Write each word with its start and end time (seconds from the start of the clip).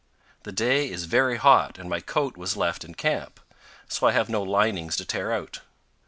The 0.41 0.51
day 0.51 0.89
is 0.89 1.05
very 1.05 1.37
hot 1.37 1.77
and 1.77 1.87
my 1.87 1.99
coat 1.99 2.35
was 2.35 2.57
left 2.57 2.83
in 2.83 2.95
camp, 2.95 3.39
so 3.87 4.07
I 4.07 4.13
have 4.13 4.29
no 4.29 4.41
linings 4.41 4.95
to 4.97 5.05
tear 5.05 5.31
out. 5.31 5.61